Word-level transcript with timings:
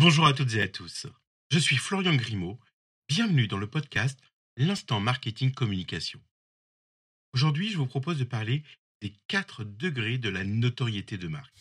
Bonjour 0.00 0.28
à 0.28 0.32
toutes 0.32 0.54
et 0.54 0.62
à 0.62 0.68
tous. 0.68 1.08
Je 1.50 1.58
suis 1.58 1.76
Florian 1.76 2.14
Grimaud. 2.14 2.60
Bienvenue 3.08 3.48
dans 3.48 3.58
le 3.58 3.66
podcast 3.66 4.16
L'instant 4.56 5.00
marketing 5.00 5.50
communication. 5.50 6.20
Aujourd'hui, 7.32 7.72
je 7.72 7.78
vous 7.78 7.86
propose 7.88 8.16
de 8.16 8.22
parler 8.22 8.62
des 9.00 9.12
4 9.26 9.64
degrés 9.64 10.16
de 10.16 10.28
la 10.28 10.44
notoriété 10.44 11.18
de 11.18 11.26
marque. 11.26 11.52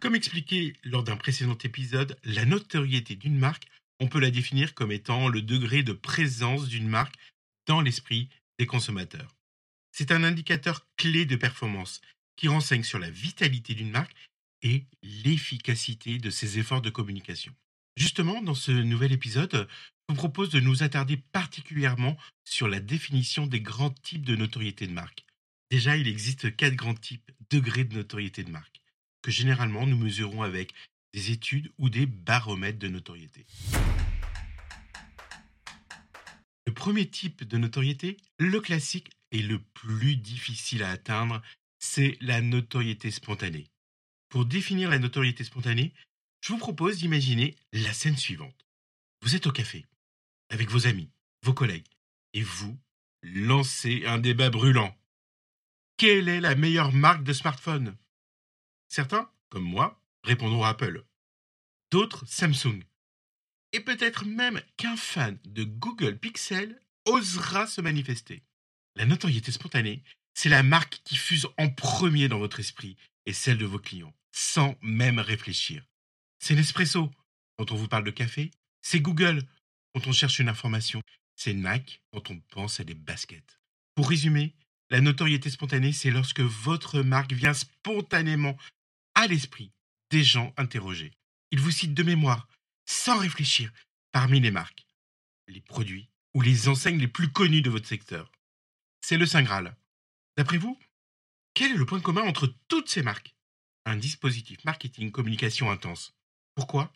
Comme 0.00 0.14
expliqué 0.14 0.74
lors 0.84 1.02
d'un 1.02 1.16
précédent 1.16 1.56
épisode, 1.64 2.18
la 2.24 2.44
notoriété 2.44 3.16
d'une 3.16 3.38
marque, 3.38 3.68
on 4.00 4.08
peut 4.08 4.20
la 4.20 4.30
définir 4.30 4.74
comme 4.74 4.92
étant 4.92 5.28
le 5.28 5.40
degré 5.40 5.82
de 5.82 5.94
présence 5.94 6.68
d'une 6.68 6.88
marque 6.88 7.16
dans 7.66 7.80
l'esprit 7.80 8.28
des 8.58 8.66
consommateurs. 8.66 9.34
C'est 9.92 10.12
un 10.12 10.24
indicateur 10.24 10.86
clé 10.98 11.24
de 11.24 11.36
performance 11.36 12.02
qui 12.36 12.48
renseigne 12.48 12.82
sur 12.82 12.98
la 12.98 13.08
vitalité 13.08 13.72
d'une 13.72 13.90
marque 13.90 14.14
et 14.62 14.86
l'efficacité 15.02 16.18
de 16.18 16.30
ses 16.30 16.58
efforts 16.58 16.82
de 16.82 16.90
communication. 16.90 17.54
Justement, 17.96 18.42
dans 18.42 18.54
ce 18.54 18.70
nouvel 18.70 19.12
épisode, 19.12 19.68
je 20.08 20.14
vous 20.14 20.16
propose 20.16 20.50
de 20.50 20.60
nous 20.60 20.82
attarder 20.82 21.16
particulièrement 21.16 22.16
sur 22.44 22.68
la 22.68 22.80
définition 22.80 23.46
des 23.46 23.60
grands 23.60 23.90
types 23.90 24.24
de 24.24 24.36
notoriété 24.36 24.86
de 24.86 24.92
marque. 24.92 25.24
Déjà, 25.70 25.96
il 25.96 26.08
existe 26.08 26.54
quatre 26.56 26.76
grands 26.76 26.94
types 26.94 27.30
degrés 27.50 27.84
de 27.84 27.94
notoriété 27.94 28.42
de 28.44 28.50
marque, 28.50 28.80
que 29.22 29.30
généralement 29.30 29.86
nous 29.86 29.98
mesurons 29.98 30.42
avec 30.42 30.72
des 31.12 31.30
études 31.30 31.70
ou 31.78 31.90
des 31.90 32.06
baromètres 32.06 32.78
de 32.78 32.88
notoriété. 32.88 33.46
Le 36.66 36.72
premier 36.72 37.08
type 37.08 37.44
de 37.44 37.58
notoriété, 37.58 38.16
le 38.38 38.60
classique 38.60 39.10
et 39.32 39.42
le 39.42 39.58
plus 39.58 40.16
difficile 40.16 40.82
à 40.82 40.90
atteindre, 40.90 41.42
c'est 41.78 42.16
la 42.20 42.40
notoriété 42.40 43.10
spontanée. 43.10 43.66
Pour 44.28 44.44
définir 44.44 44.90
la 44.90 44.98
notoriété 44.98 45.44
spontanée, 45.44 45.92
je 46.40 46.52
vous 46.52 46.58
propose 46.58 46.98
d'imaginer 46.98 47.56
la 47.72 47.92
scène 47.92 48.16
suivante. 48.16 48.66
Vous 49.22 49.34
êtes 49.34 49.46
au 49.46 49.52
café, 49.52 49.86
avec 50.50 50.70
vos 50.70 50.86
amis, 50.86 51.10
vos 51.42 51.54
collègues, 51.54 51.88
et 52.34 52.42
vous 52.42 52.78
lancez 53.22 54.04
un 54.06 54.18
débat 54.18 54.50
brûlant. 54.50 54.96
Quelle 55.96 56.28
est 56.28 56.40
la 56.40 56.54
meilleure 56.54 56.92
marque 56.92 57.24
de 57.24 57.32
smartphone? 57.32 57.96
Certains, 58.88 59.30
comme 59.48 59.64
moi, 59.64 60.00
répondront 60.22 60.64
Apple. 60.64 61.04
D'autres, 61.90 62.24
Samsung. 62.26 62.84
Et 63.72 63.80
peut-être 63.80 64.24
même 64.24 64.62
qu'un 64.76 64.96
fan 64.96 65.38
de 65.44 65.64
Google 65.64 66.18
Pixel 66.18 66.80
osera 67.06 67.66
se 67.66 67.80
manifester. 67.80 68.42
La 68.94 69.06
notoriété 69.06 69.52
spontanée, 69.52 70.02
c'est 70.34 70.48
la 70.48 70.62
marque 70.62 71.00
qui 71.04 71.16
fuse 71.16 71.48
en 71.56 71.68
premier 71.68 72.28
dans 72.28 72.38
votre 72.38 72.60
esprit 72.60 72.96
et 73.26 73.32
celle 73.32 73.58
de 73.58 73.66
vos 73.66 73.78
clients, 73.78 74.14
sans 74.32 74.76
même 74.82 75.18
réfléchir. 75.18 75.84
C'est 76.38 76.54
Nespresso 76.54 77.10
quand 77.56 77.72
on 77.72 77.76
vous 77.76 77.88
parle 77.88 78.04
de 78.04 78.10
café, 78.10 78.50
c'est 78.82 79.00
Google 79.00 79.42
quand 79.92 80.06
on 80.06 80.12
cherche 80.12 80.38
une 80.38 80.48
information, 80.48 81.02
c'est 81.34 81.54
Nike 81.54 82.02
quand 82.12 82.30
on 82.30 82.40
pense 82.40 82.78
à 82.78 82.84
des 82.84 82.94
baskets. 82.94 83.58
Pour 83.94 84.08
résumer, 84.08 84.54
la 84.90 85.00
notoriété 85.00 85.50
spontanée, 85.50 85.92
c'est 85.92 86.10
lorsque 86.10 86.40
votre 86.40 87.02
marque 87.02 87.32
vient 87.32 87.54
spontanément 87.54 88.56
à 89.14 89.26
l'esprit 89.26 89.72
des 90.10 90.22
gens 90.22 90.54
interrogés. 90.56 91.12
Ils 91.50 91.60
vous 91.60 91.70
citent 91.70 91.94
de 91.94 92.02
mémoire, 92.02 92.48
sans 92.86 93.18
réfléchir, 93.18 93.72
parmi 94.12 94.40
les 94.40 94.50
marques, 94.50 94.86
les 95.48 95.60
produits 95.60 96.08
ou 96.34 96.40
les 96.40 96.68
enseignes 96.68 96.98
les 96.98 97.08
plus 97.08 97.30
connues 97.30 97.62
de 97.62 97.70
votre 97.70 97.88
secteur. 97.88 98.30
C'est 99.00 99.18
le 99.18 99.26
Saint 99.26 99.42
Graal. 99.42 99.76
D'après 100.36 100.58
vous, 100.58 100.78
quel 101.54 101.72
est 101.72 101.76
le 101.76 101.86
point 101.86 102.00
commun 102.00 102.22
entre 102.22 102.54
toutes 102.68 102.88
ces 102.88 103.02
marques? 103.02 103.34
Un 103.88 103.96
dispositif 103.96 104.62
marketing 104.66 105.10
communication 105.10 105.70
intense. 105.70 106.12
Pourquoi? 106.54 106.92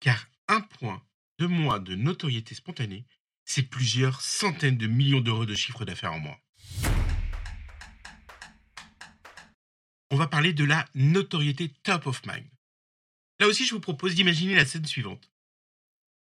Car 0.00 0.30
un 0.48 0.62
point 0.62 1.06
de 1.38 1.44
mois 1.44 1.78
de 1.78 1.94
notoriété 1.94 2.54
spontanée, 2.54 3.04
c'est 3.44 3.64
plusieurs 3.64 4.22
centaines 4.22 4.78
de 4.78 4.86
millions 4.86 5.20
d'euros 5.20 5.44
de 5.44 5.54
chiffre 5.54 5.84
d'affaires 5.84 6.14
en 6.14 6.20
mois. 6.20 6.40
On 10.10 10.16
va 10.16 10.26
parler 10.26 10.54
de 10.54 10.64
la 10.64 10.88
notoriété 10.94 11.68
top 11.82 12.06
of 12.06 12.24
mind. 12.24 12.48
Là 13.38 13.46
aussi, 13.46 13.66
je 13.66 13.74
vous 13.74 13.80
propose 13.80 14.14
d'imaginer 14.14 14.54
la 14.54 14.64
scène 14.64 14.86
suivante. 14.86 15.30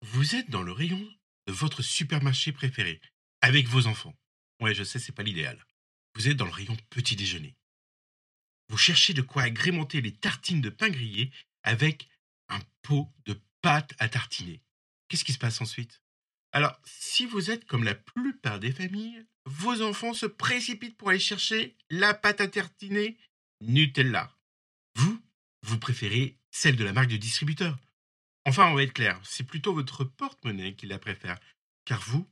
Vous 0.02 0.36
êtes 0.36 0.50
dans 0.50 0.64
le 0.64 0.74
rayon 0.74 1.10
de 1.48 1.54
votre 1.54 1.82
supermarché 1.82 2.52
préféré, 2.52 3.00
avec 3.40 3.70
vos 3.70 3.88
enfants. 3.88 4.20
Ouais, 4.60 4.76
je 4.76 4.84
sais, 4.84 5.00
c'est 5.00 5.14
pas 5.14 5.24
l'idéal. 5.24 5.66
Vous 6.16 6.28
êtes 6.28 6.36
dans 6.36 6.48
le 6.48 6.52
rayon 6.52 6.76
petit 6.90 7.16
déjeuner. 7.16 7.56
Vous 8.74 8.80
cherchez 8.80 9.14
de 9.14 9.22
quoi 9.22 9.44
agrémenter 9.44 10.02
les 10.02 10.16
tartines 10.16 10.60
de 10.60 10.72
pain 10.72 10.90
grillé 10.90 11.32
avec 11.62 12.10
un 12.50 12.60
pot 12.82 13.08
de 13.28 13.40
pâte 13.62 13.94
à 14.00 14.10
tartiner. 14.10 14.64
Qu'est-ce 15.08 15.24
qui 15.24 15.32
se 15.32 15.38
passe 15.38 15.62
ensuite? 15.62 16.02
Alors, 16.54 16.76
si 16.84 17.28
vous 17.28 17.52
êtes 17.52 17.66
comme 17.66 17.84
la 17.84 17.94
plupart 17.94 18.60
des 18.60 18.72
familles, 18.72 19.28
vos 19.46 19.84
enfants 19.84 20.16
se 20.16 20.26
précipitent 20.26 20.98
pour 20.98 21.10
aller 21.10 21.20
chercher 21.20 21.78
la 21.92 22.16
pâte 22.16 22.42
à 22.42 22.48
tartiner 22.48 23.16
Nutella. 23.62 24.36
Vous, 24.96 25.22
vous 25.62 25.78
préférez 25.78 26.40
celle 26.50 26.76
de 26.76 26.84
la 26.84 26.94
marque 26.94 27.12
de 27.12 27.18
distributeur. 27.18 27.78
Enfin, 28.44 28.72
on 28.72 28.74
va 28.74 28.82
être 28.82 28.94
clair, 28.94 29.22
c'est 29.24 29.46
plutôt 29.46 29.76
votre 29.76 30.04
porte-monnaie 30.04 30.74
qui 30.74 30.88
la 30.88 30.98
préfère, 30.98 31.40
car 31.86 32.02
vous, 32.02 32.28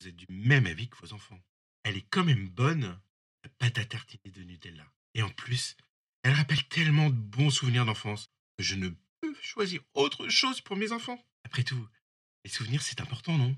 vous 0.00 0.08
êtes 0.08 0.16
du 0.16 0.26
même 0.28 0.66
avis 0.66 0.88
que 0.88 0.96
vos 0.96 1.12
enfants. 1.12 1.40
Elle 1.84 1.98
est 1.98 2.10
quand 2.10 2.24
même 2.24 2.48
bonne, 2.48 3.00
la 3.44 3.50
pâte 3.60 3.78
à 3.78 3.84
tartiner 3.84 4.32
de 4.32 4.42
Nutella. 4.42 4.92
Et 5.18 5.22
en 5.22 5.30
plus, 5.30 5.76
elle 6.22 6.34
rappelle 6.34 6.62
tellement 6.68 7.10
de 7.10 7.16
bons 7.16 7.50
souvenirs 7.50 7.84
d'enfance 7.84 8.30
que 8.56 8.62
je 8.62 8.76
ne 8.76 8.90
peux 9.20 9.34
choisir 9.42 9.80
autre 9.94 10.28
chose 10.28 10.60
pour 10.60 10.76
mes 10.76 10.92
enfants. 10.92 11.20
Après 11.42 11.64
tout, 11.64 11.88
les 12.44 12.50
souvenirs, 12.50 12.82
c'est 12.82 13.00
important, 13.00 13.36
non? 13.36 13.56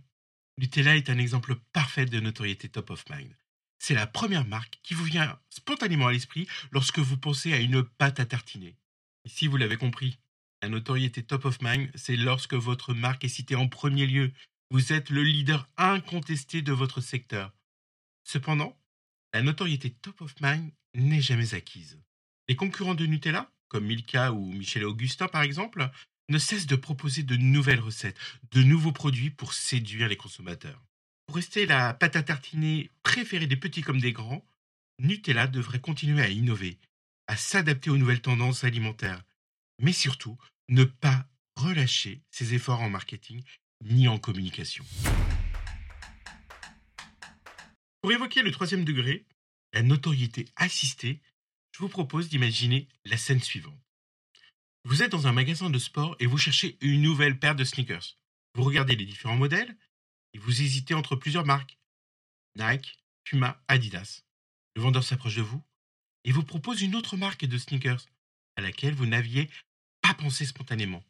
Nutella 0.57 0.97
est 0.97 1.11
un 1.11 1.19
exemple 1.19 1.57
parfait 1.75 2.07
de 2.07 2.19
notoriété 2.19 2.71
top 2.71 2.89
of 2.89 3.05
mind. 3.11 3.37
C'est 3.79 3.93
la 3.93 4.07
première 4.07 4.47
marque 4.47 4.81
qui 4.83 4.95
vous 4.95 5.05
vient 5.05 5.39
spontanément 5.51 6.07
à 6.07 6.13
l'esprit 6.13 6.49
lorsque 6.71 6.99
vous 6.99 7.19
pensez 7.19 7.53
à 7.53 7.59
une 7.59 7.83
pâte 7.83 8.21
à 8.21 8.25
tartiner. 8.25 8.79
Ici, 9.27 9.47
vous 9.47 9.59
l'avez 9.59 9.77
compris, 9.77 10.19
la 10.63 10.71
notoriété 10.71 11.23
top 11.23 11.45
of 11.45 11.61
mind, 11.61 11.91
c'est 11.95 12.17
lorsque 12.17 12.55
votre 12.55 12.95
marque 12.95 13.25
est 13.25 13.29
citée 13.29 13.55
en 13.55 13.69
premier 13.69 14.07
lieu. 14.07 14.33
Vous 14.71 14.95
êtes 14.95 15.11
le 15.11 15.25
leader 15.25 15.69
incontesté 15.77 16.63
de 16.63 16.73
votre 16.73 17.03
secteur. 17.03 17.53
Cependant, 18.25 18.80
la 19.33 19.43
notoriété 19.43 19.91
top 19.91 20.21
of 20.23 20.35
mind 20.41 20.73
n'est 20.95 21.21
jamais 21.21 21.55
acquise. 21.55 22.01
Les 22.49 22.57
concurrents 22.57 22.95
de 22.95 23.07
Nutella, 23.07 23.51
comme 23.69 23.87
Milka 23.87 24.33
ou 24.33 24.53
Michel 24.53 24.85
Augustin 24.85 25.29
par 25.29 25.43
exemple, 25.43 25.91
ne 26.29 26.39
cessent 26.39 26.67
de 26.67 26.77
proposer 26.77 27.23
de 27.23 27.37
nouvelles 27.37 27.81
recettes, 27.81 28.19
de 28.53 28.63
nouveaux 28.63 28.93
produits 28.93 29.31
pour 29.31 29.53
séduire 29.53 30.09
les 30.09 30.17
consommateurs. 30.17 30.83
Pour 31.27 31.37
rester 31.37 31.67
la 31.67 31.95
pâte 31.95 32.17
à 32.17 32.23
tartiner 32.23 32.91
préférée 33.03 33.47
des 33.47 33.57
petits 33.57 33.83
comme 33.83 34.01
des 34.01 34.13
grands, 34.13 34.45
Nutella 34.99 35.47
devrait 35.47 35.81
continuer 35.81 36.23
à 36.23 36.29
innover, 36.29 36.79
à 37.27 37.37
s'adapter 37.37 37.91
aux 37.91 37.97
nouvelles 37.97 38.21
tendances 38.21 38.65
alimentaires, 38.65 39.23
mais 39.81 39.93
surtout 39.93 40.37
ne 40.69 40.85
pas 40.85 41.27
relâcher 41.57 42.21
ses 42.31 42.55
efforts 42.55 42.81
en 42.81 42.91
marketing 42.91 43.43
ni 43.85 44.09
en 44.09 44.19
communication. 44.19 44.85
Pour 48.01 48.13
évoquer 48.13 48.43
le 48.43 48.51
troisième 48.51 48.85
degré, 48.85 49.27
la 49.73 49.83
notoriété 49.83 50.47
assistée, 50.57 51.21
je 51.73 51.81
vous 51.81 51.89
propose 51.89 52.29
d'imaginer 52.29 52.89
la 53.05 53.17
scène 53.17 53.43
suivante. 53.43 53.79
Vous 54.85 55.03
êtes 55.03 55.13
dans 55.13 55.27
un 55.27 55.33
magasin 55.33 55.69
de 55.69 55.79
sport 55.79 56.17
et 56.19 56.27
vous 56.27 56.39
cherchez 56.39 56.79
une 56.81 57.03
nouvelle 57.03 57.39
paire 57.39 57.55
de 57.55 57.65
sneakers. 57.65 58.17
Vous 58.55 58.65
regardez 58.65 58.97
les 58.97 59.05
différents 59.05 59.37
modèles 59.37 59.77
et 60.33 60.39
vous 60.39 60.63
hésitez 60.63 60.95
entre 60.95 61.15
plusieurs 61.15 61.45
marques. 61.45 61.79
Nike, 62.57 62.99
Puma, 63.25 63.63
Adidas. 63.69 64.23
Le 64.75 64.83
vendeur 64.83 65.05
s'approche 65.05 65.37
de 65.37 65.43
vous 65.43 65.63
et 66.25 66.33
vous 66.33 66.43
propose 66.43 66.81
une 66.81 66.97
autre 66.97 67.19
marque 67.19 67.45
de 67.45 67.59
sneakers 67.59 68.07
à 68.57 68.63
laquelle 68.63 68.95
vous 68.95 69.07
n'aviez 69.07 69.51
pas 70.01 70.15
pensé 70.15 70.47
spontanément. 70.47 71.05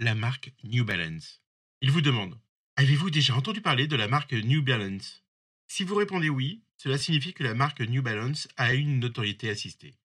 La 0.00 0.16
marque 0.16 0.52
New 0.64 0.84
Balance. 0.84 1.40
Il 1.80 1.92
vous 1.92 2.00
demande 2.00 2.40
Avez-vous 2.76 3.10
déjà 3.10 3.36
entendu 3.36 3.60
parler 3.60 3.86
de 3.86 3.94
la 3.94 4.08
marque 4.08 4.32
New 4.32 4.62
Balance? 4.62 5.23
Si 5.74 5.82
vous 5.82 5.96
répondez 5.96 6.28
oui, 6.28 6.62
cela 6.76 6.96
signifie 6.96 7.34
que 7.34 7.42
la 7.42 7.52
marque 7.52 7.80
New 7.80 8.00
Balance 8.00 8.46
a 8.56 8.74
une 8.74 9.00
notoriété 9.00 9.50
assistée. 9.50 9.96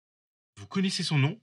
Vous 0.58 0.66
connaissez 0.66 1.04
son 1.04 1.20
nom 1.20 1.40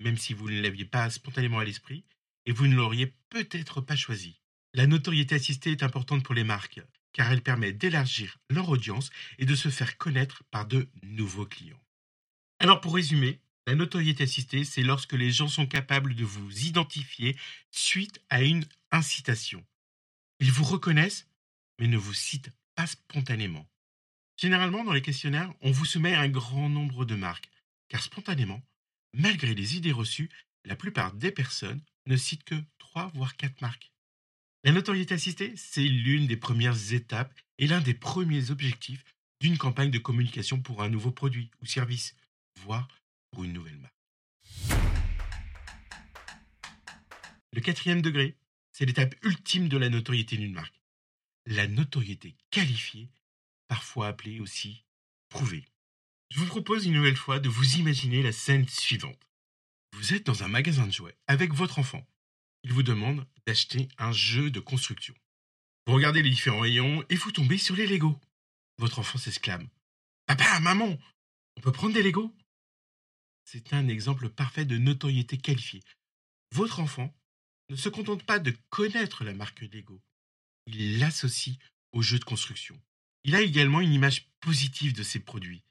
même 0.00 0.18
si 0.18 0.34
vous 0.34 0.50
ne 0.50 0.60
l'aviez 0.60 0.84
pas 0.84 1.08
spontanément 1.10 1.60
à 1.60 1.64
l'esprit, 1.64 2.04
et 2.44 2.50
vous 2.50 2.66
ne 2.66 2.74
l'auriez 2.74 3.14
peut-être 3.30 3.80
pas 3.80 3.94
choisi. 3.94 4.40
La 4.74 4.88
notoriété 4.88 5.36
assistée 5.36 5.70
est 5.70 5.84
importante 5.84 6.24
pour 6.24 6.34
les 6.34 6.42
marques, 6.42 6.80
car 7.12 7.30
elle 7.30 7.40
permet 7.40 7.72
d'élargir 7.72 8.38
leur 8.50 8.68
audience 8.68 9.10
et 9.38 9.46
de 9.46 9.54
se 9.54 9.68
faire 9.68 9.96
connaître 9.96 10.42
par 10.50 10.66
de 10.66 10.88
nouveaux 11.04 11.46
clients. 11.46 11.80
Alors 12.58 12.80
pour 12.80 12.96
résumer, 12.96 13.38
la 13.68 13.76
notoriété 13.76 14.24
assistée, 14.24 14.64
c'est 14.64 14.82
lorsque 14.82 15.12
les 15.12 15.30
gens 15.30 15.46
sont 15.46 15.66
capables 15.66 16.16
de 16.16 16.24
vous 16.24 16.66
identifier 16.66 17.36
suite 17.70 18.20
à 18.28 18.42
une 18.42 18.64
incitation. 18.90 19.64
Ils 20.40 20.50
vous 20.50 20.64
reconnaissent, 20.64 21.28
mais 21.78 21.86
ne 21.86 21.96
vous 21.96 22.14
citent 22.14 22.50
spontanément. 22.86 23.66
Généralement, 24.36 24.84
dans 24.84 24.92
les 24.92 25.02
questionnaires, 25.02 25.52
on 25.62 25.72
vous 25.72 25.84
soumet 25.84 26.14
un 26.14 26.28
grand 26.28 26.68
nombre 26.68 27.04
de 27.04 27.16
marques, 27.16 27.50
car 27.88 28.02
spontanément, 28.02 28.62
Malgré 29.14 29.54
les 29.54 29.76
idées 29.76 29.92
reçues, 29.92 30.30
la 30.64 30.76
plupart 30.76 31.12
des 31.14 31.32
personnes 31.32 31.80
ne 32.06 32.16
citent 32.16 32.44
que 32.44 32.62
3 32.78 33.10
voire 33.14 33.36
4 33.36 33.60
marques. 33.60 33.92
La 34.64 34.72
notoriété 34.72 35.14
assistée, 35.14 35.54
c'est 35.56 35.82
l'une 35.82 36.26
des 36.26 36.36
premières 36.36 36.92
étapes 36.92 37.32
et 37.58 37.66
l'un 37.66 37.80
des 37.80 37.94
premiers 37.94 38.50
objectifs 38.50 39.04
d'une 39.40 39.56
campagne 39.56 39.90
de 39.90 39.98
communication 39.98 40.60
pour 40.60 40.82
un 40.82 40.88
nouveau 40.88 41.10
produit 41.10 41.50
ou 41.62 41.66
service, 41.66 42.16
voire 42.56 42.88
pour 43.30 43.44
une 43.44 43.52
nouvelle 43.52 43.78
marque. 43.78 43.94
Le 47.52 47.60
quatrième 47.60 48.02
degré, 48.02 48.36
c'est 48.72 48.84
l'étape 48.84 49.14
ultime 49.24 49.68
de 49.68 49.78
la 49.78 49.88
notoriété 49.88 50.36
d'une 50.36 50.52
marque. 50.52 50.77
La 51.50 51.66
notoriété 51.66 52.36
qualifiée, 52.50 53.08
parfois 53.68 54.08
appelée 54.08 54.38
aussi 54.38 54.84
prouvée. 55.30 55.64
Je 56.28 56.40
vous 56.40 56.46
propose 56.46 56.84
une 56.84 56.92
nouvelle 56.92 57.16
fois 57.16 57.40
de 57.40 57.48
vous 57.48 57.76
imaginer 57.76 58.22
la 58.22 58.32
scène 58.32 58.68
suivante. 58.68 59.30
Vous 59.94 60.12
êtes 60.12 60.26
dans 60.26 60.44
un 60.44 60.48
magasin 60.48 60.86
de 60.86 60.92
jouets 60.92 61.16
avec 61.26 61.54
votre 61.54 61.78
enfant. 61.78 62.06
Il 62.64 62.74
vous 62.74 62.82
demande 62.82 63.26
d'acheter 63.46 63.88
un 63.96 64.12
jeu 64.12 64.50
de 64.50 64.60
construction. 64.60 65.14
Vous 65.86 65.94
regardez 65.94 66.20
les 66.22 66.28
différents 66.28 66.60
rayons 66.60 67.02
et 67.08 67.16
vous 67.16 67.32
tombez 67.32 67.56
sur 67.56 67.76
les 67.76 67.86
Legos. 67.86 68.20
Votre 68.76 68.98
enfant 68.98 69.16
s'exclame. 69.16 69.70
Papa, 70.26 70.60
maman, 70.60 70.98
on 71.56 71.62
peut 71.62 71.72
prendre 71.72 71.94
des 71.94 72.02
Legos 72.02 72.36
C'est 73.46 73.72
un 73.72 73.88
exemple 73.88 74.28
parfait 74.28 74.66
de 74.66 74.76
notoriété 74.76 75.38
qualifiée. 75.38 75.82
Votre 76.52 76.80
enfant 76.80 77.10
ne 77.70 77.76
se 77.76 77.88
contente 77.88 78.24
pas 78.24 78.38
de 78.38 78.54
connaître 78.68 79.24
la 79.24 79.32
marque 79.32 79.62
Lego. 79.62 80.02
Il 80.70 80.98
l'associe 80.98 81.56
au 81.92 82.02
jeu 82.02 82.18
de 82.18 82.24
construction. 82.24 82.78
Il 83.24 83.34
a 83.34 83.40
également 83.40 83.80
une 83.80 83.92
image 83.92 84.28
positive 84.40 84.92
de 84.92 85.02
ses 85.02 85.18
produits. 85.18 85.64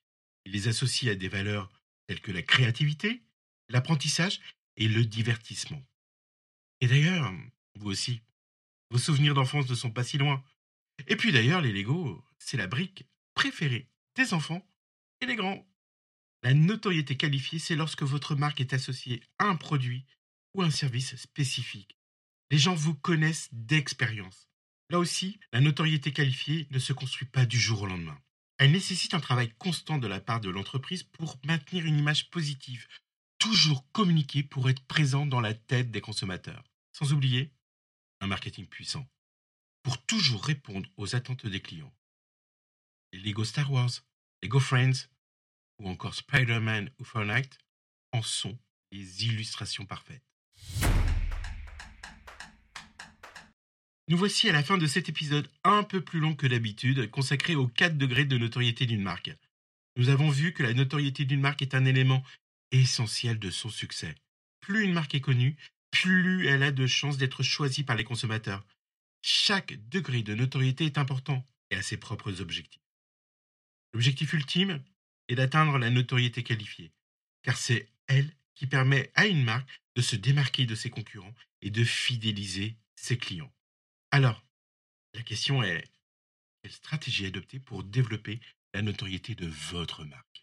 Il 0.46 0.54
les 0.54 0.68
associe 0.68 1.12
à 1.12 1.16
des 1.16 1.28
valeurs 1.28 1.72
telles 2.08 2.20
que 2.20 2.32
la 2.32 2.42
créativité, 2.42 3.22
l'apprentissage 3.70 4.40
et 4.76 4.88
le 4.88 5.06
divertissement. 5.06 5.84
Et 6.82 6.88
d'ailleurs, 6.88 7.32
vous 7.76 7.92
aussi, 7.92 8.22
vos 8.90 8.98
souvenirs 8.98 9.36
d'enfance 9.36 9.70
ne 9.70 9.76
sont 9.76 9.92
pas 9.92 10.04
si 10.04 10.18
loin. 10.18 10.44
Et 11.06 11.16
puis 11.16 11.32
d'ailleurs, 11.32 11.62
les 11.62 11.72
Lego, 11.72 12.26
c'est 12.40 12.58
la 12.58 12.68
brique 12.68 13.06
préférée 13.36 13.88
des 14.16 14.34
enfants 14.34 14.68
et 15.22 15.28
des 15.28 15.36
grands. 15.36 15.64
La 16.42 16.56
notoriété 16.56 17.16
qualifiée, 17.18 17.60
c'est 17.60 17.76
lorsque 17.76 18.04
votre 18.04 18.36
marque 18.36 18.62
est 18.62 18.74
associée 18.74 19.22
à 19.38 19.46
un 19.46 19.58
produit 19.58 20.06
ou 20.56 20.64
un 20.64 20.72
service 20.72 21.16
spécifique. 21.18 22.00
Les 22.50 22.58
gens 22.58 22.74
vous 22.74 22.96
connaissent 22.96 23.50
d'expérience. 23.52 24.47
Là 24.90 25.00
aussi, 25.00 25.40
la 25.52 25.60
notoriété 25.60 26.14
qualifiée 26.14 26.68
ne 26.72 26.80
se 26.80 26.94
construit 26.94 27.28
pas 27.28 27.46
du 27.46 27.60
jour 27.60 27.82
au 27.82 27.86
lendemain. 27.86 28.20
Elle 28.58 28.72
nécessite 28.72 29.14
un 29.14 29.20
travail 29.20 29.54
constant 29.58 29.98
de 29.98 30.08
la 30.08 30.20
part 30.20 30.40
de 30.40 30.50
l'entreprise 30.50 31.04
pour 31.04 31.40
maintenir 31.46 31.86
une 31.86 32.00
image 32.00 32.30
positive, 32.30 32.88
toujours 33.38 33.90
communiquer 33.92 34.44
pour 34.44 34.70
être 34.70 34.84
présent 34.86 35.26
dans 35.26 35.42
la 35.42 35.54
tête 35.54 35.92
des 35.92 36.02
consommateurs. 36.02 36.64
Sans 36.94 37.14
oublier 37.14 37.52
un 38.22 38.28
marketing 38.28 38.66
puissant, 38.66 39.08
pour 39.84 40.04
toujours 40.06 40.44
répondre 40.44 40.90
aux 40.98 41.16
attentes 41.16 41.46
des 41.46 41.62
clients. 41.62 41.94
Les 43.14 43.20
Lego 43.20 43.44
Star 43.44 43.72
Wars, 43.72 43.92
Lego 44.42 44.60
Friends 44.60 45.08
ou 45.80 45.90
encore 45.90 46.16
Spider-Man 46.16 46.90
ou 46.98 47.04
Fortnite 47.04 47.60
en 48.12 48.24
sont 48.24 48.58
les 48.92 49.26
illustrations 49.26 49.86
parfaites. 49.86 50.24
Nous 54.10 54.18
voici 54.18 54.48
à 54.48 54.54
la 54.54 54.64
fin 54.64 54.78
de 54.78 54.88
cet 54.88 55.10
épisode 55.10 55.50
un 55.66 55.84
peu 55.84 56.00
plus 56.00 56.22
long 56.22 56.34
que 56.34 56.48
d'habitude, 56.48 57.12
consacré 57.12 57.56
aux 57.56 57.68
4 57.68 57.98
degrés 57.98 58.24
de 58.24 58.38
notoriété 58.38 58.86
d'une 58.86 59.02
marque. 59.02 59.32
Nous 59.98 60.08
avons 60.08 60.30
vu 60.30 60.54
que 60.54 60.64
la 60.64 60.74
notoriété 60.74 61.26
d'une 61.26 61.42
marque 61.42 61.62
est 61.62 61.76
un 61.76 61.84
élément 61.84 62.24
essentiel 62.72 63.38
de 63.38 63.50
son 63.50 63.70
succès. 63.70 64.16
Plus 64.62 64.86
une 64.86 64.94
marque 64.94 65.14
est 65.14 65.20
connue, 65.20 65.58
plus 65.92 66.48
elle 66.48 66.64
a 66.64 66.72
de 66.72 66.88
chances 66.88 67.18
d'être 67.18 67.44
choisie 67.44 67.84
par 67.84 67.98
les 67.98 68.06
consommateurs. 68.06 68.66
Chaque 69.22 69.78
degré 69.90 70.24
de 70.24 70.36
notoriété 70.36 70.86
est 70.86 70.98
important 70.98 71.46
et 71.70 71.76
a 71.76 71.82
ses 71.82 71.98
propres 71.98 72.40
objectifs. 72.40 72.82
L'objectif 73.94 74.32
ultime 74.32 74.82
est 75.28 75.36
d'atteindre 75.36 75.78
la 75.80 75.90
notoriété 75.90 76.44
qualifiée, 76.44 76.94
car 77.42 77.58
c'est 77.58 77.90
elle 78.08 78.32
qui 78.56 78.68
permet 78.68 79.12
à 79.16 79.26
une 79.26 79.44
marque 79.44 79.82
de 79.98 80.02
se 80.02 80.16
démarquer 80.16 80.66
de 80.66 80.76
ses 80.76 80.90
concurrents 80.90 81.36
et 81.62 81.72
de 81.72 81.84
fidéliser 81.84 82.78
ses 82.96 83.18
clients. 83.18 83.52
Alors, 84.18 84.44
la 85.14 85.22
question 85.22 85.62
est, 85.62 85.84
quelle 86.64 86.72
stratégie 86.72 87.28
adopter 87.28 87.60
pour 87.60 87.84
développer 87.84 88.40
la 88.74 88.82
notoriété 88.82 89.36
de 89.36 89.46
votre 89.46 90.06
marque? 90.06 90.42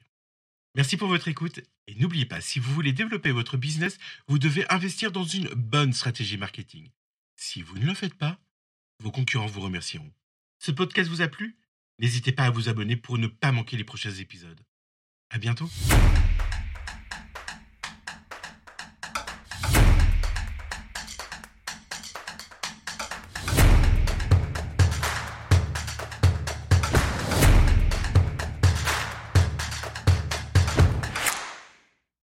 Merci 0.76 0.96
pour 0.96 1.08
votre 1.08 1.26
écoute 1.26 1.58
et 1.88 1.96
n'oubliez 1.96 2.24
pas, 2.24 2.40
si 2.40 2.60
vous 2.60 2.72
voulez 2.72 2.92
développer 2.92 3.32
votre 3.32 3.56
business, 3.56 3.98
vous 4.28 4.38
devez 4.38 4.64
investir 4.72 5.10
dans 5.10 5.24
une 5.24 5.48
bonne 5.54 5.92
stratégie 5.92 6.36
marketing. 6.36 6.88
Si 7.34 7.62
vous 7.62 7.76
ne 7.76 7.86
le 7.86 7.94
faites 7.94 8.14
pas, 8.14 8.38
vos 9.00 9.10
concurrents 9.10 9.46
vous 9.46 9.62
remercieront. 9.62 10.12
Ce 10.60 10.70
podcast 10.70 11.10
vous 11.10 11.22
a 11.22 11.26
plu? 11.26 11.58
N'hésitez 11.98 12.30
pas 12.30 12.44
à 12.44 12.50
vous 12.50 12.68
abonner 12.68 12.94
pour 12.94 13.18
ne 13.18 13.26
pas 13.26 13.50
manquer 13.50 13.76
les 13.76 13.82
prochains 13.82 14.14
épisodes. 14.14 14.64
À 15.30 15.38
bientôt 15.38 15.68